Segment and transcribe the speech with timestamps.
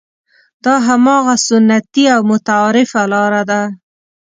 [0.65, 3.61] دا هماغه سنتي او متعارفه لاره ده.